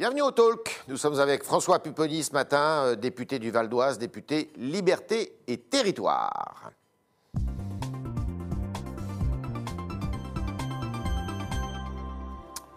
[0.00, 0.82] Bienvenue au Talk.
[0.88, 5.58] Nous sommes avec François Pupponi ce matin, euh, député du Val d'Oise, député Liberté et
[5.58, 6.72] Territoire.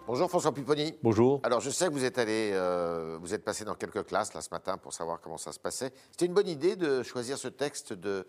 [0.06, 0.98] Bonjour François Pupponi.
[1.02, 1.40] Bonjour.
[1.44, 4.42] Alors je sais que vous êtes allé, euh, vous êtes passé dans quelques classes là
[4.42, 5.94] ce matin pour savoir comment ça se passait.
[6.10, 8.26] C'était une bonne idée de choisir ce texte de,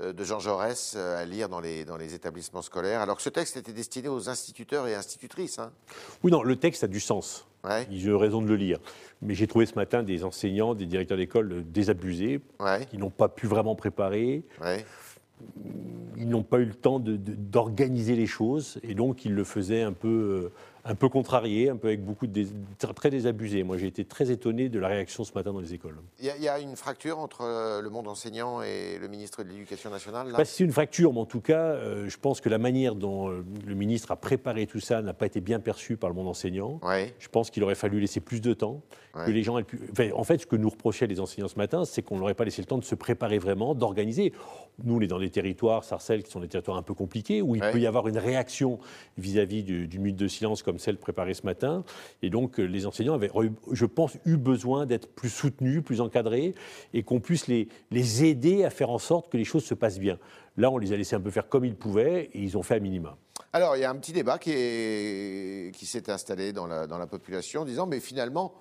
[0.00, 3.28] de Jean Jaurès euh, à lire dans les, dans les établissements scolaires, alors que ce
[3.28, 5.58] texte était destiné aux instituteurs et institutrices.
[5.58, 5.70] hein.
[6.22, 7.46] Oui, non, le texte a du sens.
[7.64, 7.86] Ouais.
[7.90, 8.78] J'ai eu raison de le lire.
[9.20, 12.86] Mais j'ai trouvé ce matin des enseignants, des directeurs d'école euh, désabusés, Ouais.
[12.86, 14.42] qui n'ont pas pu vraiment préparer.
[14.62, 14.84] Ouais.
[16.16, 18.78] Ils n'ont pas eu le temps d'organiser les choses.
[18.82, 20.52] Et donc, ils le faisaient un peu, euh,
[20.84, 22.32] un peu contrarié, un peu avec beaucoup de.
[22.32, 22.48] dés-
[22.94, 23.62] très désabusé.
[23.62, 25.96] Moi, j'ai été très étonné de la réaction ce matin dans les écoles.
[26.18, 29.08] Il y, a- il y a une fracture entre euh, le monde enseignant et le
[29.08, 30.36] ministre de l'Éducation nationale là?
[30.36, 32.94] Pas si c'est une fracture, mais en tout cas, euh, je pense que la manière
[32.94, 36.16] dont euh, le ministre a préparé tout ça n'a pas été bien perçue par le
[36.16, 36.80] monde enseignant.
[36.82, 37.14] Ouais.
[37.18, 38.80] Je pense qu'il aurait fallu laisser plus de temps,
[39.16, 39.24] Ouais.
[39.26, 39.80] que les gens aient pu...
[39.90, 42.44] enfin, en fait, ce que nous reprochaient les enseignants ce matin, c'est qu'on n'aurait pas
[42.44, 44.32] laissé le temps de se préparer vraiment, d'organiser.
[44.84, 47.56] Nous, on est dans des territoires, Sarcelles, qui sont des territoires un peu compliqués, où
[47.56, 47.72] il Ouais.
[47.72, 48.78] peut y avoir une réaction
[49.18, 51.84] vis-à-vis du- d'une minute de silence comme celle préparée ce matin.
[52.22, 53.30] Et donc, euh, les enseignants avaient,
[53.72, 56.54] je pense, eu besoin d'être plus soutenus, plus encadrés,
[56.94, 59.98] et qu'on puisse les, les aider à faire en sorte que les choses se passent
[59.98, 60.18] bien.
[60.56, 62.74] Là, on les a laissés un peu faire comme ils pouvaient, et ils ont fait
[62.74, 63.16] à minima.
[63.52, 64.52] Alors, il y a un petit débat qui
[65.72, 68.54] qui s'est installé dans la, dans la population disant, mais finalement,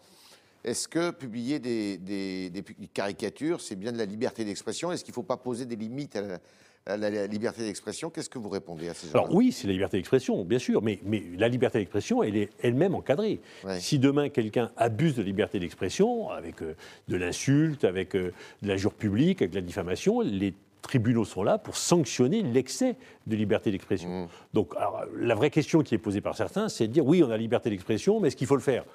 [0.64, 4.92] est-ce que publier des, des- des caricatures, c'est bien de la liberté d'expression?
[4.92, 6.40] Est-ce qu'il ne faut pas poser des limites à la,
[6.86, 9.68] à la- la liberté d'expression Qu'est-ce que vous répondez à ces gens Alors oui, c'est
[9.68, 13.40] la liberté d'expression, bien sûr, mais, mais la liberté d'expression, elle est elle-même encadrée.
[13.64, 13.80] Ouais.
[13.80, 16.76] Si demain quelqu'un abuse de liberté d'expression, avec euh,
[17.08, 21.58] de l'insulte, avec euh, de l'injure publique, avec de la diffamation, les tribunaux sont là
[21.58, 22.96] pour sanctionner l'excès
[23.28, 24.10] de liberté d'expression.
[24.24, 24.28] Mmh.
[24.54, 27.30] Donc alors, la vraie question qui est posée par certains, c'est de dire oui, on
[27.30, 28.86] a liberté d'expression, mais est-ce qu'il faut le faire?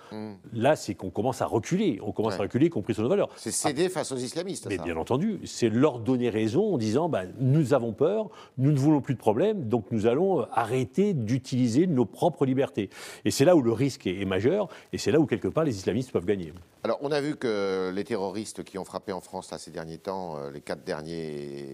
[0.52, 2.36] Là, c'est qu'on commence à reculer, on commence Mmh.
[2.36, 2.40] Ouais.
[2.40, 3.28] à reculer, y compris sur nos valeurs.
[3.36, 4.66] C'est céder face aux islamistes.
[4.68, 4.82] Mais ça.
[4.82, 9.00] bien entendu, c'est leur donner raison en disant bah, nous avons peur, nous ne voulons
[9.00, 12.89] plus de problème, donc nous allons euh, arrêter d'utiliser nos propres libertés.
[13.24, 15.64] Et c'est là où le risque est, est majeur, et c'est là où quelque part
[15.64, 16.52] les islamistes peuvent gagner.
[16.83, 19.98] Alors, on a vu que les terroristes qui ont frappé en France là, ces derniers
[19.98, 21.73] temps, euh, les quatre derniers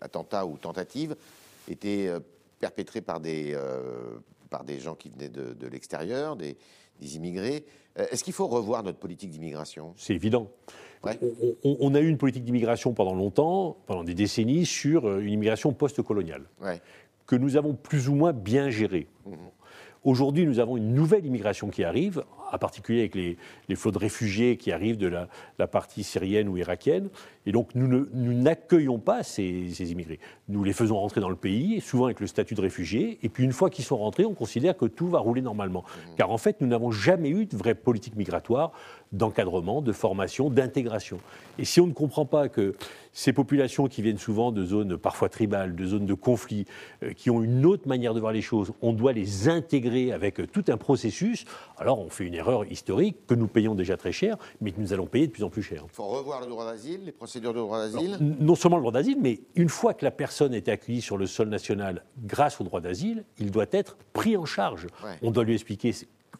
[0.00, 1.16] attentats ou tentatives,
[1.68, 2.20] étaient euh,
[2.58, 4.18] perpétrés par des, euh,
[4.50, 6.56] par des gens qui venaient de, de l'extérieur, des,
[7.00, 7.64] des immigrés.
[7.98, 9.94] Euh, Est-ce qu'il faut revoir notre politique d'immigration?
[9.96, 10.50] C'est évident.
[11.04, 11.18] Ouais.
[11.64, 16.44] On, a eu une politique d'immigration pendant longtemps, pendant des décennies, sur une immigration post-coloniale,
[16.60, 16.80] ouais.
[17.26, 19.08] que nous avons plus ou moins bien gérée.
[20.04, 23.36] Aujourd'hui, nous avons une nouvelle immigration qui arrive, en particulier avec les,
[23.68, 27.08] les flots de réfugiés qui arrivent de la, la partie syrienne ou irakienne.
[27.44, 30.20] Et donc, nous n'accueillons pas ces, ces immigrés.
[30.48, 33.18] Nous les faisons rentrer dans le pays, souvent avec le statut de réfugié.
[33.22, 35.82] Et puis, une fois qu'ils sont rentrés, on considère que tout va rouler normalement.
[36.16, 38.72] Car en fait, nous n'avons jamais eu de vraie politique migratoire
[39.10, 41.18] d'encadrement, de formation, d'intégration.
[41.58, 42.74] Et si on ne comprend pas que
[43.12, 46.64] ces populations qui viennent souvent de zones parfois tribales, de zones de conflit,
[47.02, 50.50] euh, qui ont une autre manière de voir les choses, on doit les intégrer avec
[50.50, 51.44] tout un processus,
[51.76, 54.92] alors on fait une erreur historique que nous payons déjà très cher, mais que nous
[54.92, 55.84] allons payer de plus en plus cher.
[55.86, 58.18] Il faut revoir le droit d'asile, les procédures de droit d'asile.
[58.40, 61.26] Non seulement le droit d'asile, mais une fois que la personne est accueillie sur le
[61.26, 64.86] sol national grâce au droit d'asile, il doit être pris en charge.
[65.04, 65.16] Ouais.
[65.22, 65.92] On doit lui expliquer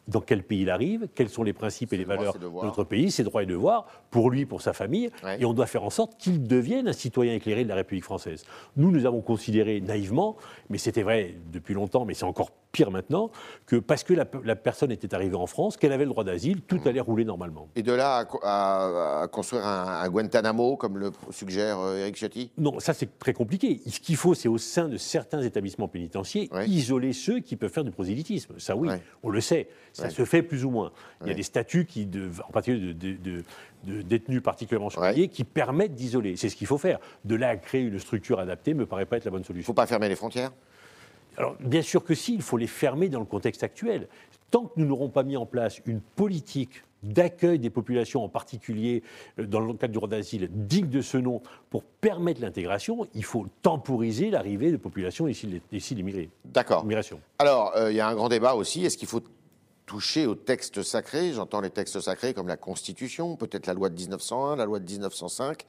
[0.07, 3.09] dans quel pays il arrive, quels sont les principes et les valeurs de notre pays,
[3.09, 5.37] ses droits et devoirs, pour lui, pour sa famille, Ouais.
[5.41, 8.43] et on doit faire en sorte qu'il devienne un citoyen éclairé de la République française.
[8.75, 10.35] Nous, nous avons considéré naïvement,
[10.69, 13.29] mais c'était vrai depuis longtemps, mais c'est encore pire maintenant,
[13.67, 16.61] que parce que la, la personne était arrivée en France, qu'elle avait le droit d'asile,
[16.63, 16.87] tout Mmh.
[16.87, 17.69] allait rouler normalement.
[17.75, 21.97] Et de là à, co- à- à construire un, un Guantanamo, comme le suggère euh,
[21.99, 22.51] Éric Ciotti?
[22.57, 23.79] Non, ça c'est très compliqué.
[23.87, 27.83] Ce qu'il faut, c'est au sein de certains établissements pénitentiaires, isoler ceux qui peuvent faire
[27.83, 28.55] du prosélytisme.
[28.57, 28.89] Ça oui,
[29.21, 29.69] on le sait.
[29.93, 30.91] Ça se fait plus ou moins.
[31.21, 33.43] Il y a des statuts, qui, de- en particulier de, de- de-
[33.83, 36.37] de détenus particulièrement surveillés, qui permettent d'isoler.
[36.37, 36.97] C'est ce qu'il faut faire.
[37.25, 39.47] De là à créer une structure adaptée, me paraît pas être la bonne Il ne
[39.47, 39.67] solution.
[39.67, 40.51] faut pas fermer les frontières?
[41.37, 44.07] Alors, bien sûr que si, il faut les fermer dans le contexte actuel.
[44.51, 49.03] Tant que nous n'aurons pas mis en place une politique d'accueil des populations, en particulier
[49.39, 53.25] euh, dans le cadre du droit d'asile, digne de ce nom, pour permettre l'intégration, il
[53.25, 56.29] faut temporiser l'arrivée de populations ici, ici immigrées.
[56.45, 56.85] D'accord.
[57.39, 58.85] Alors, euh, il y a un grand débat aussi.
[58.85, 59.21] Est-ce qu'il faut
[59.85, 63.95] toucher aux textes sacrés J'entends les textes sacrés comme la Constitution, peut-être la loi de
[63.95, 65.65] 1901, la loi de 1905,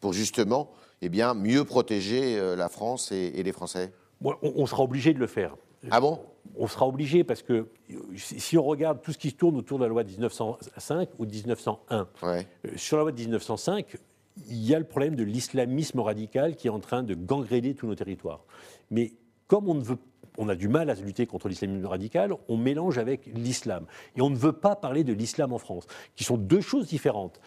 [0.00, 0.70] pour justement
[1.00, 3.92] eh bien, mieux protéger euh, la France et, et les Français?
[4.24, 5.56] On, on sera obligé de le faire.
[5.90, 6.20] Ah bon?
[6.56, 7.68] On sera obligé parce que
[8.16, 11.26] si on regarde tout ce qui se tourne autour de la loi de 1905 ou
[11.26, 12.46] 1901, Ouais.
[12.66, 13.96] Euh, Sur la loi de 1905,
[14.48, 17.86] il y a le problème de l'islamisme radical qui est en train de gangréner tous
[17.86, 18.44] nos territoires.
[18.90, 19.12] Mais
[19.46, 19.98] comme on ne veut
[20.38, 23.84] on a du mal à lutter contre l'islamisme radical, on mélange avec l'islam.
[24.16, 25.86] Et on ne veut pas parler de l'islam en France,
[26.16, 27.38] qui sont deux choses différentes.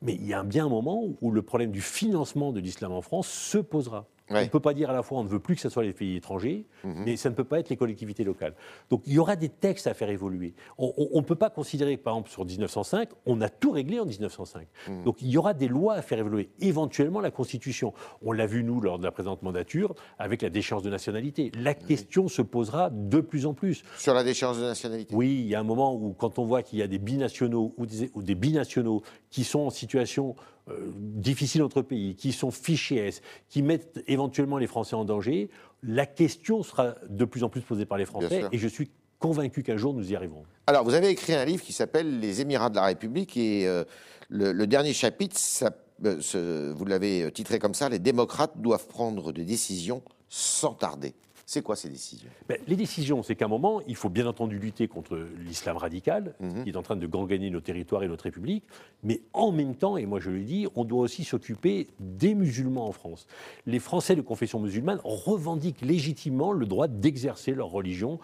[0.00, 3.02] Mais il y a bien un moment où le problème du financement de l'islam en
[3.02, 4.06] France se posera.
[4.30, 5.84] On ne peut pas dire à la fois on ne veut plus que ce soit
[5.84, 7.04] les pays étrangers, mhm.
[7.04, 8.54] mais ça ne peut pas être les collectivités locales.
[8.90, 10.54] Donc il y aura des textes à faire évoluer.
[10.78, 14.06] On ne peut pas considérer que par exemple sur 1905, on a tout réglé en
[14.06, 14.66] 1905.
[14.88, 15.04] Mhm.
[15.04, 16.50] Donc il y aura des lois à faire évoluer.
[16.60, 17.92] Éventuellement la Constitution.
[18.22, 21.52] On l'a vu nous lors de la présente mandature avec la déchéance de nationalité.
[21.60, 23.84] La question se posera de plus en plus.
[23.98, 26.62] Sur la déchéance de nationalité Oui, il y a un moment où quand on voit
[26.62, 30.34] qu'il y a des binationaux ou des, ou des binationaux qui sont en situation
[30.68, 35.48] euh, difficiles entre pays, qui sont fichés S, qui mettent éventuellement les Français en danger,
[35.82, 39.62] la question sera de plus en plus posée par les Français et je suis convaincu
[39.62, 40.44] qu'un jour nous y arriverons.
[40.66, 43.84] Alors, vous avez écrit un livre qui s'appelle Les Émirats de la République et euh,
[44.28, 45.40] le, dernier chapitre,
[46.04, 51.14] euh, vous l'avez titré comme ça, Les démocrates doivent prendre des décisions sans tarder.
[51.48, 52.28] C'est quoi ces décisions?
[52.48, 56.34] Ben, Les décisions, c'est qu'à un moment, il faut bien entendu lutter contre l'islam radical,
[56.40, 56.64] mhm.
[56.64, 58.64] qui est en train de gangréner nos territoires et notre République,
[59.04, 62.88] mais en même temps, et moi je le dis, on doit aussi s'occuper des musulmans
[62.88, 63.28] en France.
[63.64, 68.18] Les Français de confession musulmane revendiquent légitimement le droit d'exercer leur religion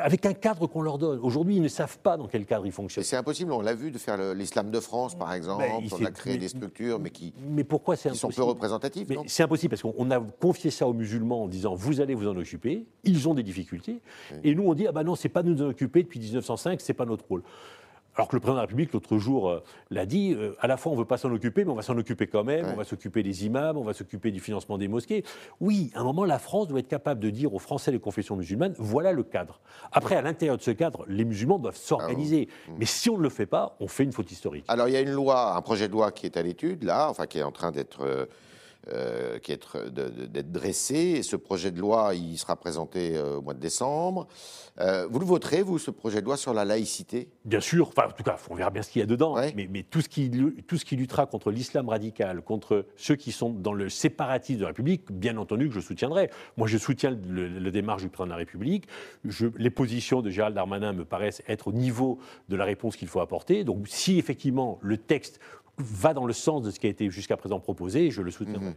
[0.00, 1.18] avec un cadre qu'on leur donne.
[1.20, 3.04] Aujourd'hui, ils ne savent pas dans quel cadre ils fonctionnent.
[3.04, 5.64] C'est impossible, on l'a vu, de faire l'islam de France, par exemple.
[5.64, 9.08] Ben, on a créé des structures, mais qui, mais pourquoi qui sont peu représentatives.
[9.26, 12.35] C'est impossible, parce qu'on a confié ça aux musulmans en disant, vous allez vous en
[12.38, 14.00] occuper, ils ont des difficultés,
[14.44, 16.94] et nous on dit, ah ben non, c'est pas nous en occuper depuis 1905, c'est
[16.94, 17.42] pas notre rôle.
[18.16, 20.78] Alors que le président de la République, l'autre jour, euh, l'a dit, euh, à la
[20.78, 22.76] fois on ne veut pas s'en occuper, mais on va s'en occuper quand même, on
[22.76, 25.22] va s'occuper des imams, on va s'occuper du financement des mosquées.
[25.60, 28.36] Oui, à un moment, la France doit être capable de dire aux Français des confessions
[28.36, 29.60] musulmanes, voilà le cadre.
[29.92, 32.48] Après, à l'intérieur de ce cadre, les musulmans doivent s'organiser.
[32.68, 34.64] Ah mais si on ne le fait pas, on fait une faute historique.
[34.68, 37.10] Alors il y a une loi, un projet de loi qui est à l'étude, là,
[37.10, 38.00] enfin qui est en train d'être...
[38.00, 38.24] Euh,
[38.92, 41.24] euh, qui est d'être dressé.
[41.24, 44.28] ce projet de loi, il sera présenté euh, au mois de décembre.
[44.78, 47.28] Euh, vous le voterez, vous, ce projet de loi sur la laïcité?
[47.44, 47.88] Bien sûr.
[47.88, 49.34] Enfin, en tout cas, on verra bien ce qu'il y a dedans.
[49.56, 50.30] Mais, mais, tout, ce qui,
[50.68, 54.62] tout ce qui luttera contre l'islam radical, contre ceux qui sont dans le séparatisme de
[54.62, 56.30] la République, bien entendu que je soutiendrai.
[56.56, 58.86] Moi, je soutiens le, démarche du président de la République.
[59.24, 63.08] Je, les positions de Gérald Darmanin me paraissent être au niveau de la réponse qu'il
[63.08, 63.64] faut apporter.
[63.64, 65.40] Donc, si effectivement le texte
[65.78, 68.60] va dans le sens de ce qui a été jusqu'à présent proposé, je le soutiens.
[68.60, 68.74] Mhm.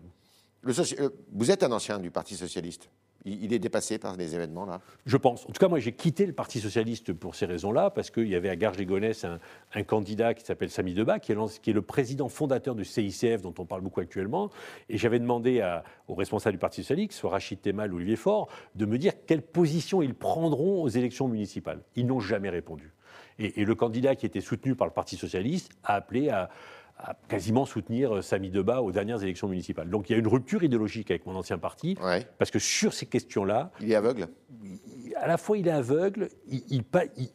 [0.68, 2.90] Euh, vous êtes un ancien du Parti socialiste.
[3.26, 4.80] Il, est dépassé par les événements là?
[5.06, 5.44] Je pense.
[5.44, 8.36] En tout cas, moi, j'ai quitté le Parti socialiste pour ces raisons-là, parce qu'il y
[8.36, 9.26] avait à Garges-les-Gonesse
[9.74, 13.42] un, candidat qui s'appelle Samy Debat, qui est, qui est, le président fondateur du CICF,
[13.42, 14.50] dont on parle beaucoup actuellement.
[14.88, 18.48] Et j'avais demandé à, aux responsables du Parti socialiste, soit Rachid Temal ou Olivier Faure,
[18.76, 21.82] de me dire quelle position ils prendront aux élections municipales.
[21.98, 22.94] Ils n'ont jamais répondu.
[23.38, 26.50] Et, et le candidat qui était soutenu par le Parti socialiste a appelé à
[27.00, 29.90] à quasiment soutenir euh, Samy Debat aux dernières élections municipales.
[29.90, 31.98] Donc il y a une rupture idéologique avec mon ancien parti,
[32.38, 33.72] parce que sur ces questions-là...
[33.80, 34.28] Il est aveugle?
[35.16, 36.84] À la fois il est aveugle, il,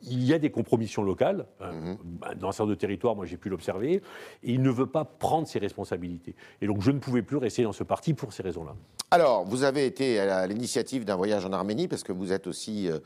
[0.03, 3.37] il, y a des compromissions locales, bah, dans un certain nombre de territoires, moi j'ai
[3.37, 4.03] pu l'observer, et
[4.43, 6.35] il ne veut pas prendre ses responsabilités.
[6.61, 8.75] Et donc je ne pouvais plus rester dans ce parti pour ces raisons-là.
[9.11, 12.91] Alors, vous avez été à l'initiative d'un voyage en Arménie, parce que vous êtes aussi...
[12.91, 12.99] Euh,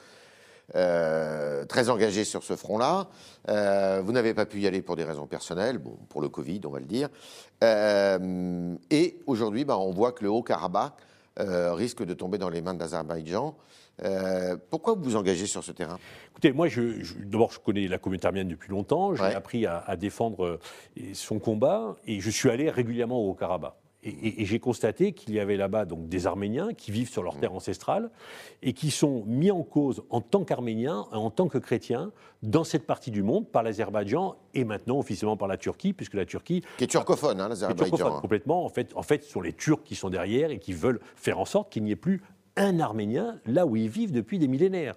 [0.74, 3.08] euh, très engagé sur ce front-là.
[3.48, 6.60] Euh, vous n'avez pas pu y aller pour des raisons personnelles, bon, pour le Covid,
[6.66, 7.08] on va le dire.
[7.64, 10.92] Euh, et aujourd'hui, bah, on voit que le Haut-Karabakh
[11.40, 13.54] risque de tomber dans les mains de l'Azerbaïdjan.
[14.70, 15.96] pourquoi vous vous engagez sur ce terrain?
[16.32, 19.14] Écoutez, moi, je, d'abord, je connais la communauté arménienne depuis longtemps.
[19.14, 20.58] J'ai appris à, à, défendre
[21.12, 23.74] son combat et je suis allé régulièrement au Haut-Karabakh.
[24.08, 27.52] Et, j'ai constaté qu'il y avait là-bas donc des Arméniens qui vivent sur leur terre
[27.52, 28.10] ancestrale
[28.62, 32.12] et qui sont mis en cause en tant qu'Arméniens, en tant que chrétiens,
[32.42, 36.24] dans cette partie du monde par l'Azerbaïdjan et maintenant officiellement par la Turquie, puisque la
[36.24, 38.16] Turquie qui est turcophone, hein, l'Azerbaïdjan.
[38.16, 38.20] Hein.
[38.20, 38.64] Complètement.
[38.64, 41.38] En fait, en fait, ce sont les Turcs qui sont derrière et qui veulent faire
[41.38, 42.22] en sorte qu'il n'y ait plus
[42.58, 44.96] un Arménien là où ils vivent depuis des millénaires.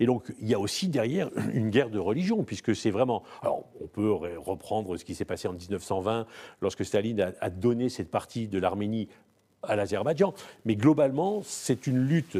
[0.00, 3.22] Et donc il y a aussi derrière une guerre de religion, puisque c'est vraiment...
[3.42, 6.26] Alors on peut reprendre ce qui s'est passé en 1920,
[6.60, 9.08] lorsque Staline a, donné cette partie de l'Arménie
[9.62, 12.38] à l'Azerbaïdjan, mais globalement c'est une lutte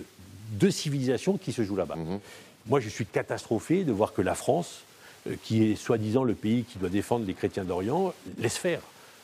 [0.59, 1.97] de civilisation qui se joue là-bas.
[1.97, 2.19] Mhm.
[2.67, 4.83] Moi je suis catastrophé de voir que la France,
[5.29, 8.81] euh, qui est soi-disant le pays qui doit défendre les chrétiens d'Orient, laisse faire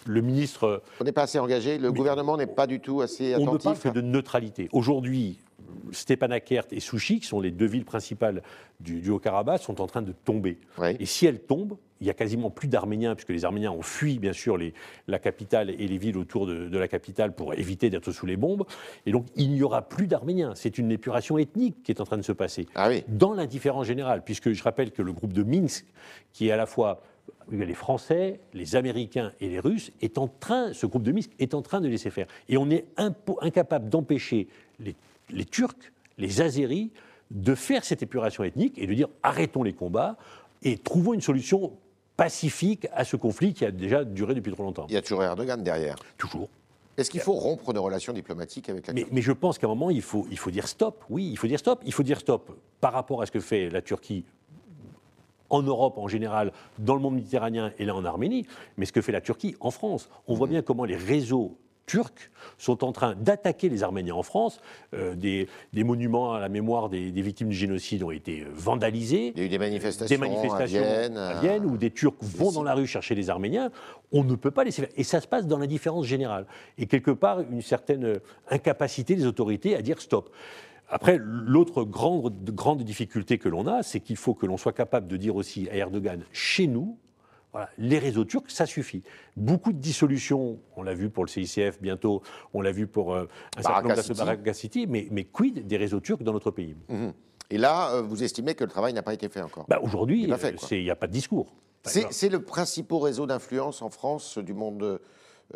[0.08, 0.82] le ministre.
[1.00, 3.48] On n'est pas assez engagé, le gouvernement n'est pas du tout assez attentif.
[3.48, 4.68] On ne parle que de neutralité.
[4.72, 5.38] Aujourd'hui,
[5.92, 8.42] Stepanakert et Souchi, qui sont les deux villes principales
[8.80, 10.58] du, Haut-Karabakh, sont en train de tomber.
[10.98, 14.18] Et si elles tombent, il y a quasiment plus d'Arméniens, puisque les Arméniens ont fui,
[14.18, 14.56] bien sûr,
[15.08, 18.64] la capitale et les villes autour de, la capitale pour éviter d'être sous les bombes.
[19.04, 20.52] Et donc, il n'y aura plus d'Arméniens.
[20.54, 22.66] C'est une épuration ethnique qui est en train de se passer.
[22.74, 25.86] Ah Dans l'indifférence générale, puisque je rappelle que le groupe de Minsk,
[26.32, 27.02] qui est à la fois
[27.50, 31.54] les Français, les Américains et les Russes, est en train, ce groupe de Minsk est
[31.54, 32.26] en train de laisser faire.
[32.48, 32.86] Et on est
[33.40, 34.48] incapable d'empêcher
[34.80, 36.90] les, Turcs, les Azéris,
[37.30, 40.16] de faire cette épuration ethnique et de dire arrêtons les combats
[40.62, 41.72] et trouvons une solution
[42.16, 44.86] pacifique à ce conflit qui a déjà duré depuis trop longtemps.
[44.88, 45.96] Il y a toujours Erdogan derrière.
[46.16, 46.48] Toujours.
[46.96, 49.14] Est-ce qu'il faut rompre nos relations diplomatiques avec la mais, Turquie?
[49.14, 51.04] mais je pense qu'à un moment, il faut, il faut dire stop.
[51.08, 51.80] Oui, il faut dire stop.
[51.86, 54.24] Il faut dire stop par rapport à ce que fait la Turquie
[55.50, 59.00] en Europe en général, dans le monde méditerranéen et là en Arménie, mais ce que
[59.00, 60.08] fait la Turquie en France.
[60.26, 64.60] On voit bien comment les réseaux turcs sont en train d'attaquer les Arméniens en France.
[64.94, 68.48] Euh, des, des monuments à la mémoire des, des victimes du génocide ont été euh,
[68.52, 69.32] vandalisés.
[69.34, 72.14] Il y a eu des manifestations, Des manifestations à Vienne, à Vienne, où des Turcs
[72.20, 73.70] vont dans la rue chercher les Arméniens.
[74.12, 74.90] On ne peut pas laisser faire.
[74.96, 76.46] Et ça se passe dans l'indifférence générale.
[76.76, 78.18] Et quelque part, une certaine euh,
[78.50, 80.30] incapacité des autorités à dire stop.
[80.90, 85.06] Après, l'autre grande, grande difficulté que l'on a, c'est qu'il faut que l'on soit capable
[85.06, 86.98] de dire aussi à Erdogan, chez nous,
[87.52, 89.02] voilà, les réseaux turcs, ça suffit.
[89.36, 92.22] Beaucoup de dissolutions, on l'a vu pour le CICF bientôt,
[92.54, 93.26] on l'a vu pour euh,
[93.56, 94.18] un certain nombre City.
[94.18, 96.76] Baraka City, mais, mais quid des réseaux turcs dans notre pays?
[96.88, 97.12] Mhm.
[97.50, 99.64] Et là, euh, vous estimez que le travail n'a pas été fait encore?
[99.68, 101.54] Bah, Aujourd'hui, Il fait, euh, n'y a pas de discours.
[101.84, 105.00] C'est c'est le principal réseau d'influence en France du monde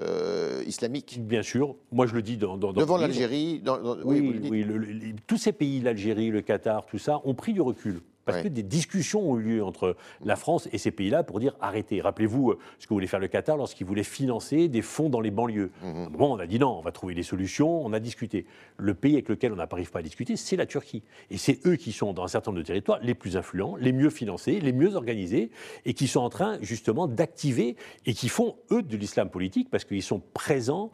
[0.01, 3.63] euh, islamique Bien sûr, moi je le dis dans, dans, dans Devant l'Algérie
[4.05, 4.51] oui, Oui, le dites.
[4.51, 8.01] oui, le- le- tous ces pays, l'Algérie, le Qatar, tout ça, ont pris du recul.
[8.25, 11.57] Parce que des discussions ont eu lieu entre la France et ces pays-là pour dire
[11.61, 12.01] arrêtez.
[12.01, 15.31] Rappelez-vous euh, ce que voulait faire le Qatar lorsqu'il voulait financer des fonds dans les
[15.31, 15.71] banlieues.
[15.83, 15.89] Mhm.
[15.89, 18.47] À un moment, on a dit non, on va trouver des solutions, on a discuté.
[18.77, 21.03] Le pays avec lequel on n'arrive pas à discuter, c'est la Turquie.
[21.31, 23.93] Et c'est eux qui sont, dans un certain nombre de territoires, les plus influents, les
[23.93, 25.51] mieux financés, les mieux organisés,
[25.85, 27.77] et qui sont en train justement d'activer
[28.07, 30.91] et qui font, eux, de l'islam politique, parce qu'ils sont présents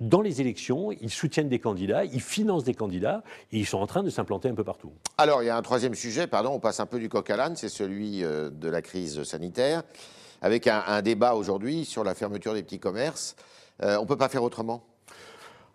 [0.00, 3.22] dans les élections, ils soutiennent des candidats, ils financent des candidats,
[3.52, 4.92] et ils sont en train de s'implanter un peu partout.
[5.18, 7.36] Alors, il y a un troisième sujet, pardon, on passe un peu du coq à
[7.36, 9.82] l'âne, c'est celui euh, de la crise sanitaire,
[10.40, 13.36] avec un, un débat aujourd'hui sur la fermeture des petits commerces.
[13.82, 14.84] Euh, on ne peut pas faire autrement?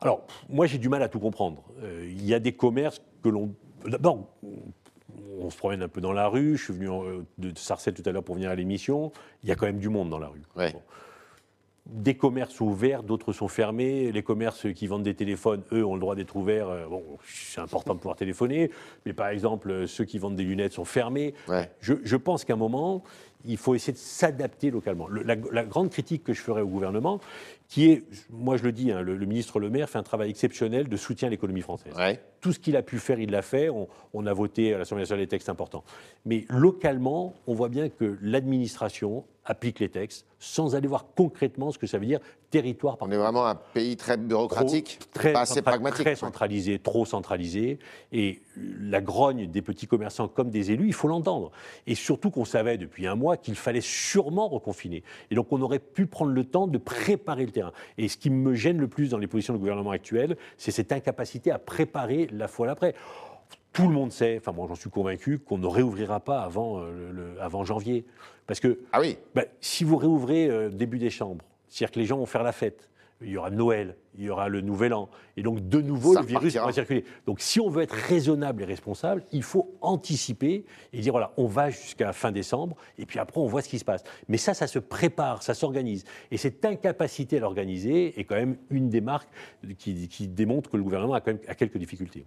[0.01, 1.63] Alors, moi, j'ai du mal à tout comprendre.
[1.81, 3.53] Euh, Il y a des commerces que l'on.
[3.85, 4.27] D'abord,
[5.39, 6.57] on se promène un peu dans la rue.
[6.57, 6.89] Je suis venu
[7.37, 9.11] de Sarcelles tout à l'heure pour venir à l'émission.
[9.43, 10.43] Il y a quand même du monde dans la rue.
[10.55, 10.71] Ouais.
[10.73, 10.81] Bon.
[11.89, 14.11] Des commerces sont ouverts, d'autres sont fermés.
[14.11, 16.67] Les commerces qui vendent des téléphones, eux, ont le droit d'être ouverts.
[16.69, 18.71] Euh, Bon, c'est important de pouvoir téléphoner.
[19.05, 21.33] Mais par exemple, euh, ceux qui vendent des lunettes sont fermés.
[21.47, 21.71] Ouais.
[21.79, 23.03] Je, je pense qu'à un moment,
[23.45, 25.07] il faut essayer de s'adapter localement.
[25.07, 27.21] Le- la, la grande critique que je ferai au gouvernement,
[27.69, 30.29] qui est, moi je le dis, hein, le, le ministre Le Maire fait un travail
[30.29, 31.93] exceptionnel de soutien à l'économie française.
[31.95, 32.19] Ouais.
[32.41, 33.69] Tout ce qu'il a pu faire, il l'a fait.
[33.69, 35.83] On, on a voté à l'Assemblée nationale des textes importants.
[36.25, 41.79] Mais localement, on voit bien que l'administration applique les textes sans aller voir concrètement ce
[41.79, 42.19] que ça veut dire
[42.51, 46.01] territoire par On est vraiment un pays très bureaucratique, Trop- très, pas assez pragmatique.
[46.03, 47.79] Très centralisé, trop centralisé.
[48.11, 48.41] Et
[48.79, 51.51] la grogne des petits commerçants comme des élus, il faut l'entendre.
[51.87, 55.03] Et surtout qu'on savait depuis un mois qu'il fallait sûrement reconfiner.
[55.31, 57.71] Et donc on aurait pu prendre le temps de préparer le terrain.
[57.97, 60.91] Et ce qui me gêne le plus dans les positions du gouvernement actuel, c'est cette
[60.91, 62.95] incapacité à préparer la fois l'après.
[63.73, 67.11] Tout le monde sait, enfin moi j'en suis convaincu, qu'on ne réouvrira pas avant, euh,
[67.11, 68.05] le- avant janvier.
[68.47, 72.17] Parce que Ah oui, ben, si vous réouvrez euh, début décembre, c'est-à-dire que les gens
[72.17, 72.89] vont faire la fête,
[73.21, 76.21] il y aura Noël, il y aura le Nouvel An, et donc de nouveau Ça
[76.21, 77.03] le virus va circuler.
[77.25, 81.45] Donc si on veut être raisonnable et responsable, il faut anticiper et dire voilà, on
[81.47, 84.03] va jusqu'à fin décembre, et puis après on voit ce qui se passe.
[84.27, 86.03] Mais ça, ça se prépare, ça s'organise.
[86.31, 89.29] Et cette incapacité à l'organiser est quand même une des marques
[89.77, 92.23] qui, qui démontre que le gouvernement a quand même a quelques difficultés.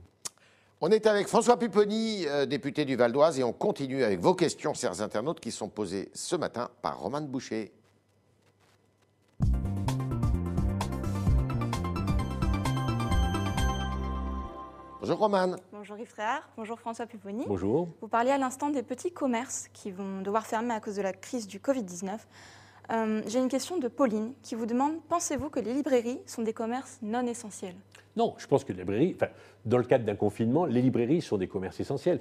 [0.80, 4.34] On est avec François Pupponi, euh, député du Val d'Oise, et on continue avec vos
[4.34, 7.72] questions, chers internautes, qui sont posées ce matin par Roman Boucher.
[15.00, 15.56] Bonjour Roman.
[15.72, 17.44] Bonjour Yves Tréhard, bonjour François Pupponi.
[17.46, 17.88] Bonjour.
[18.00, 21.12] Vous parliez à l'instant des petits commerces qui vont devoir fermer à cause de la
[21.12, 22.18] crise du Covid-19.
[22.90, 26.52] Euh, J'ai une question de Pauline qui vous demande pensez-vous que les librairies sont des
[26.52, 27.76] commerces non essentiels?
[28.16, 29.30] Non, je pense que les librairies, enfin,
[29.64, 32.18] dans le cadre d'un confinement, les librairies sont des commerces essentiels.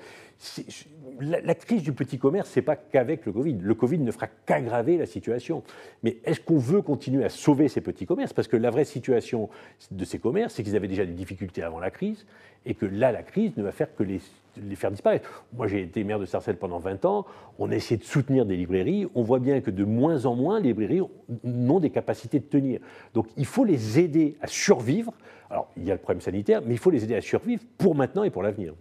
[1.20, 3.58] La, la crise du petit commerce, c'est pas qu'avec le Covid.
[3.60, 5.64] Le Covid ne fera qu'aggraver la situation.
[6.04, 8.34] Mais est-ce qu'on veut continuer à sauver ces petits commerces?
[8.34, 9.50] Parce que la vraie situation
[9.90, 12.28] de ces commerces, c'est qu'ils avaient déjà des difficultés avant la crise,
[12.66, 14.22] et que là, la crise ne va faire que les,
[14.58, 15.44] les faire disparaître.
[15.54, 17.26] Moi, j'ai été maire de Sarcelles pendant 20 ans.
[17.58, 19.08] On a essayé de soutenir des librairies.
[19.16, 21.02] On voit bien que de moins en moins, les librairies
[21.44, 22.80] n'ont des capacités de tenir.
[23.14, 25.14] Donc, il faut les aider à survivre.
[25.50, 27.96] Alors, il y a le problème sanitaire, mais il faut les aider à survivre pour
[27.96, 28.74] maintenant et pour l'avenir.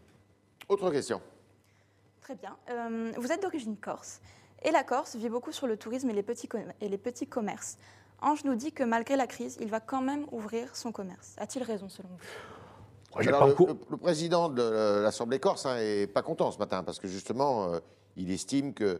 [0.68, 1.20] Autre question.
[2.20, 2.56] Très bien.
[2.70, 4.20] Euh, vous êtes d'origine corse
[4.64, 7.28] et la Corse vit beaucoup sur le tourisme et les petits, com- et les petits
[7.28, 7.78] commerces.
[8.20, 11.36] Ange nous dit que malgré la crise, il va quand même ouvrir son commerce.
[11.38, 12.57] A-t-il raison selon vous?
[13.16, 16.98] Alors, le, encore- le- le président de l'Assemblée corse n'est pas content ce matin parce
[16.98, 17.78] que justement, euh,
[18.16, 18.98] il estime qu'il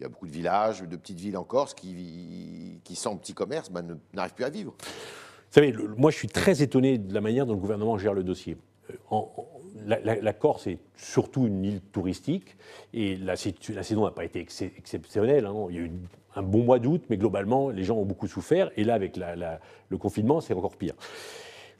[0.00, 3.70] y a beaucoup de villages, de petites villes en Corse qui, qui sans petit commerce,
[3.70, 4.74] ne- n'arrivent plus à vivre.
[4.80, 8.14] Vous savez, le- moi, je suis très étonné de la manière dont le gouvernement gère
[8.14, 8.56] le dossier.
[8.90, 9.46] Euh, en- en-
[9.86, 12.56] la, la- la Corse est surtout une île touristique
[12.92, 15.46] et la, saison n'a pas été ex- exceptionnelle.
[15.46, 15.54] hein.
[15.70, 15.92] Il y a eu
[16.34, 18.70] un bon mois d'août, mais globalement, les gens ont beaucoup souffert.
[18.76, 20.94] Et là, avec le confinement, c'est encore pire.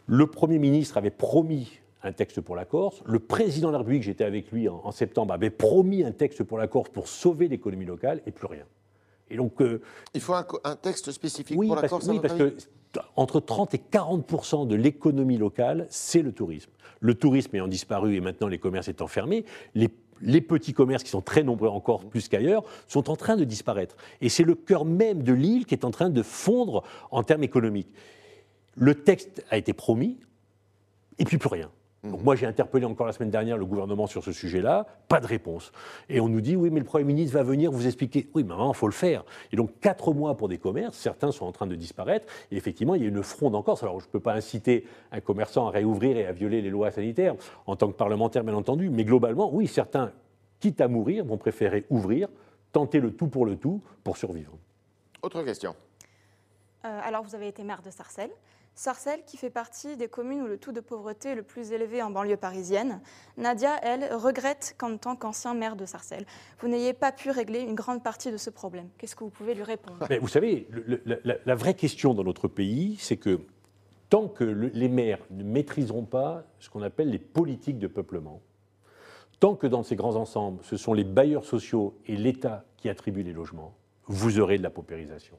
[0.07, 1.71] Le Premier ministre avait promis
[2.03, 3.03] un texte pour la Corse.
[3.07, 6.45] Le président de la République, j'étais avec lui en, en septembre, avait promis un texte
[6.45, 8.65] pour la Corse pour sauver l'économie locale et plus rien.
[9.29, 9.83] Et donc, euh,
[10.15, 12.55] Il faut un, texte spécifique oui, pour la Corse que- oui, parce que
[13.17, 16.71] entre 30 et 40 de l'économie locale, c'est le tourisme.
[17.01, 19.45] Le tourisme ayant disparu et maintenant les commerces étant fermés,
[19.75, 19.91] les,
[20.23, 23.97] les petits commerces qui sont très nombreux encore plus qu'ailleurs sont en train de disparaître.
[24.21, 27.43] Et c'est le cœur même de l'île qui est en train de fondre en termes
[27.43, 27.93] économiques.
[28.77, 30.19] Le texte a été promis,
[31.19, 31.71] et puis plus rien.
[32.05, 35.27] Donc moi, j'ai interpellé encore la semaine dernière le gouvernement sur ce sujet-là, pas de
[35.27, 35.73] réponse.
[36.09, 38.29] Et on nous dit, oui, mais le Premier ministre va venir vous expliquer.
[38.35, 39.25] Oui, mais maintenant, il faut le faire.
[39.51, 42.95] Et donc, quatre mois pour des commerces, certains sont en train de disparaître, et effectivement,
[42.95, 43.83] il y a une fronde en Corse.
[43.83, 46.93] Alors, je ne peux pas inciter un commerçant à réouvrir et à violer les lois
[46.93, 47.35] sanitaires,
[47.67, 50.13] en tant que parlementaire, bien entendu, mais globalement, oui, certains,
[50.61, 52.29] quitte à mourir, vont préférer ouvrir,
[52.73, 54.53] tenter le tout pour le tout, pour survivre.
[55.23, 55.75] Autre question.
[56.85, 58.31] Euh, alors, vous avez été maire de Sarcelles.
[58.79, 62.03] Sarcelles, qui fait partie des communes où le taux de pauvreté est le plus élevé
[62.03, 63.01] en banlieue parisienne.
[63.39, 66.27] Nadia, elle, regrette qu'en tant qu'ancien maire de Sarcelles,
[66.61, 68.91] vous n'ayez pas pu régler une grande partie de ce problème.
[68.99, 70.07] Qu'est-ce que vous pouvez lui répondre?
[70.21, 70.69] Vous savez,
[71.25, 73.41] la, vraie question dans notre pays, c'est que
[74.11, 78.43] tant que le- les maires ne maîtriseront pas ce qu'on appelle les politiques de peuplement,
[79.41, 83.23] tant que dans ces grands ensembles, ce sont les bailleurs sociaux et l'État qui attribuent
[83.23, 85.39] les logements, vous aurez de la paupérisation.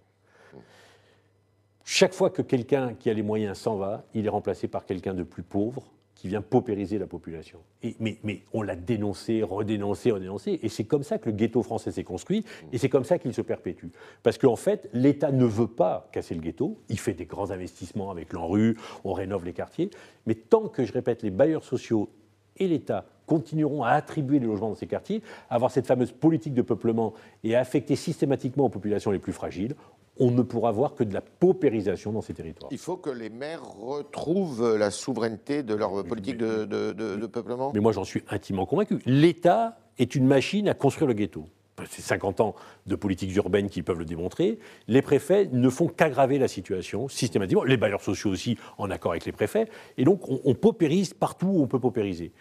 [1.90, 5.14] Chaque fois que quelqu'un qui a les moyens s'en va, il est remplacé par quelqu'un
[5.14, 7.60] de plus pauvre qui vient paupériser la population.
[8.02, 12.04] Mais, on l'a dénoncé, redénoncé, redénoncé, et c'est comme ça que le ghetto français s'est
[12.04, 13.88] construit, et c'est comme ça qu'il se perpétue.
[14.22, 18.12] Parce qu'en fait, l'État ne veut pas casser le ghetto, il fait des grands investissements
[18.12, 18.76] avec l'ANRU,
[19.06, 19.90] on rénove les quartiers,
[20.26, 22.10] mais tant que, je répète, les bailleurs sociaux
[22.58, 26.54] et l'État continueront à attribuer les logements dans ces quartiers, à avoir cette fameuse politique
[26.54, 27.14] de peuplement
[27.44, 29.76] et à affecter systématiquement aux populations les plus fragiles,
[30.20, 32.70] on ne pourra voir que de la paupérisation dans ces territoires.
[32.72, 37.28] Il faut que les maires retrouvent la souveraineté de leur politique de, de- de- de
[37.28, 39.00] peuplement Mais moi, j'en suis intimement convaincu.
[39.06, 41.46] L'État est une machine à construire le ghetto.
[41.92, 42.56] C'est 50 ans
[42.88, 44.58] de politiques urbaines qui peuvent le démontrer.
[44.88, 47.64] Les préfets ne font qu'aggraver la situation systématiquement.
[47.64, 49.70] Les bailleurs sociaux aussi, en accord avec les préfets.
[49.96, 52.32] Et donc, on, on paupérise partout où on peut paupériser.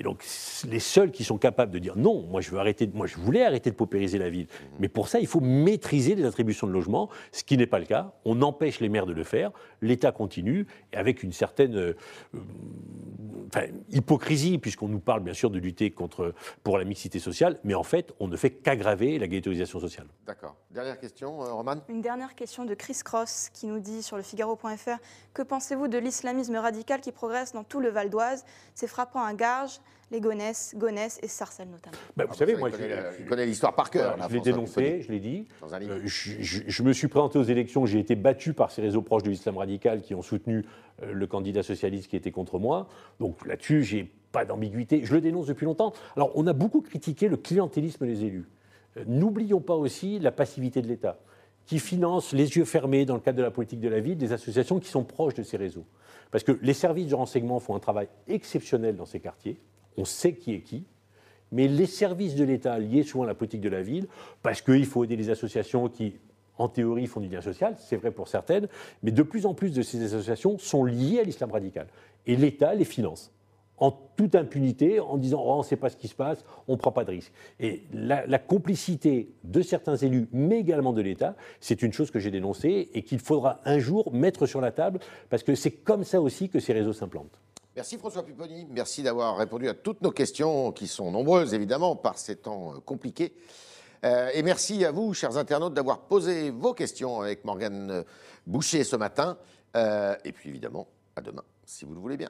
[0.00, 0.24] Et donc,
[0.66, 3.44] les seuls qui sont capables de dire non, moi je veux arrêter, moi je voulais
[3.44, 4.46] arrêter de paupériser la ville.
[4.78, 7.84] Mais pour ça, il faut maîtriser les attributions de logement, ce qui n'est pas le
[7.84, 8.14] cas.
[8.24, 9.50] On empêche les maires de le faire.
[9.82, 11.92] L'État continue, et avec une certaine euh,
[13.48, 16.32] enfin, hypocrisie, puisqu'on nous parle bien sûr de lutter contre,
[16.64, 20.06] pour la mixité sociale, mais en fait, on ne fait qu'aggraver la ghettoisation sociale.
[20.26, 20.56] D'accord.
[20.70, 24.22] Dernière question, euh, Roman Une dernière question de Chris Cross qui nous dit sur le
[24.22, 24.96] Figaro.fr
[25.34, 28.46] Que pensez-vous de l'islamisme radical qui progresse dans tout le Val d'Oise?
[28.74, 31.96] C'est frappant à Garges, les Gonesse, Gonesse et Sarcelles notamment.
[32.16, 34.16] Ben, vous Ah, savez, ça, moi, je- il connaît l'histoire par cœur.
[34.16, 35.46] Voilà, je l'ai dénoncé, je l'ai dit.
[35.60, 35.94] Dans un livre.
[35.94, 39.02] Euh, je, je- je me suis présenté aux élections, j'ai été battu par ces réseaux
[39.02, 40.64] proches de l'islam radical qui ont soutenu
[41.02, 42.88] euh, le candidat socialiste qui était contre moi.
[43.20, 45.02] Donc là-dessus, j'ai pas d'ambiguïté.
[45.04, 45.92] Je le dénonce depuis longtemps.
[46.16, 48.48] Alors, on a beaucoup critiqué le clientélisme des élus.
[48.96, 51.18] Euh, N'oublions pas aussi la passivité de l'État,
[51.66, 54.32] qui finance les yeux fermés dans le cadre de la politique de la ville des
[54.32, 55.84] associations qui sont proches de ces réseaux.
[56.32, 59.58] Parce que les services de renseignement font un travail exceptionnel dans ces quartiers.
[60.00, 60.84] On sait qui est qui.
[61.52, 64.06] Mais les services de l'État liés souvent à la politique de la ville,
[64.42, 66.14] parce qu'il faut aider les associations qui,
[66.56, 68.68] en théorie, font du lien social, c'est vrai pour certaines,
[69.02, 71.86] mais de plus en plus de ces associations sont liées à l'islam radical.
[72.26, 73.30] Et l'État les finance
[73.76, 76.72] en toute impunité, en disant oh, on ne sait pas ce qui se passe, on
[76.72, 77.32] ne prend pas de risque.
[77.58, 82.20] Et la, la complicité de certains élus, mais également de l'État, c'est une chose que
[82.20, 86.04] j'ai dénoncée et qu'il faudra un jour mettre sur la table, parce que c'est comme
[86.04, 87.40] ça aussi que ces réseaux s'implantent.
[87.80, 92.18] Merci François Pupponi, merci d'avoir répondu à toutes nos questions qui sont nombreuses évidemment par
[92.18, 93.32] ces temps euh, compliqués.
[94.04, 98.04] Euh, et merci à vous, chers internautes, d'avoir posé vos questions avec Morgane
[98.46, 99.38] Boucher ce matin.
[99.78, 102.28] Euh, et puis évidemment, à demain, si vous le voulez bien.